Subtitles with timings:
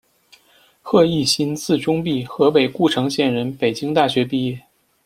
[0.81, 4.59] 贺翊新，字仲弼，河北故城县人，北京大学毕业。